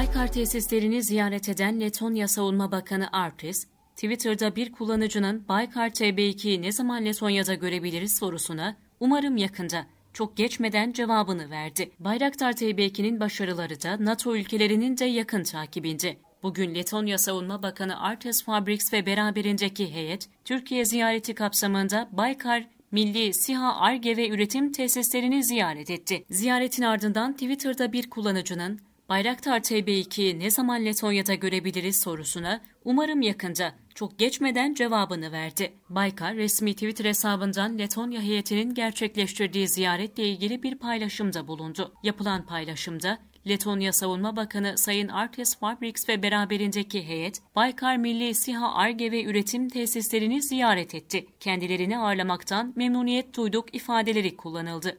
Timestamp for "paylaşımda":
40.78-41.48, 42.46-43.18